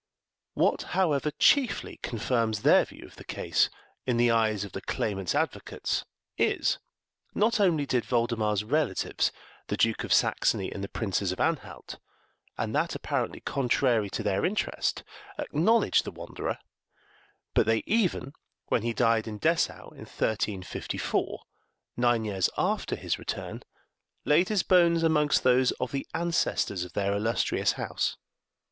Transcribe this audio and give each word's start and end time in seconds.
What, 0.55 0.81
however, 0.97 1.29
chiefly 1.37 1.99
confirms 2.01 2.63
their 2.63 2.85
view 2.85 3.05
of 3.05 3.17
the 3.17 3.23
case 3.23 3.69
in 4.07 4.17
the 4.17 4.31
eyes 4.31 4.63
of 4.65 4.71
the 4.71 4.81
claimant's 4.81 5.35
advocates 5.35 6.05
is, 6.39 6.79
not 7.35 7.59
only 7.59 7.85
did 7.85 8.03
Voldemar's 8.03 8.63
relatives, 8.63 9.31
the 9.67 9.77
Duke 9.77 10.03
of 10.03 10.11
Saxony 10.11 10.71
and 10.71 10.83
the 10.83 10.87
Princes 10.89 11.31
of 11.31 11.39
Anhalt, 11.39 11.99
and 12.57 12.73
that 12.75 12.95
apparently 12.95 13.41
contrary 13.41 14.09
to 14.09 14.23
their 14.23 14.43
interest, 14.43 15.03
acknowledge 15.37 16.01
the 16.01 16.09
wanderer, 16.09 16.57
but 17.53 17.67
they 17.67 17.83
even, 17.85 18.33
when 18.69 18.81
he 18.81 18.93
died 18.93 19.27
at 19.27 19.39
Dessau, 19.39 19.89
in 19.91 20.05
1354, 20.07 21.43
nine 21.95 22.25
years 22.25 22.49
after 22.57 22.95
his 22.95 23.19
return, 23.19 23.61
laid 24.25 24.49
his 24.49 24.63
bones 24.63 25.03
amongst 25.03 25.43
those 25.43 25.69
of 25.73 25.91
the 25.91 26.07
ancestors 26.15 26.83
of 26.83 26.93
their 26.93 27.13
illustrious 27.13 27.73
house. 27.73 28.17